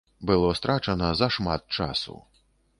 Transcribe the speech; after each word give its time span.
Было 0.29 0.47
страчана 0.59 1.11
зашмат 1.21 1.69
часу. 1.79 2.19